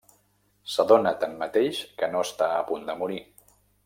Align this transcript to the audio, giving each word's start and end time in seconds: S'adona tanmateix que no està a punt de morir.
S'adona 0.75 1.11
tanmateix 1.23 1.81
que 1.99 2.09
no 2.15 2.23
està 2.29 2.49
a 2.55 2.65
punt 2.71 2.89
de 2.93 2.97
morir. 3.03 3.21